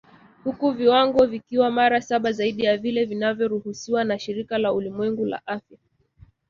[0.43, 5.77] Huku viwango vikiwa mara saba zaidi ya vile vinavyoruhusiwa na Shirika la Ulimwengu la Afya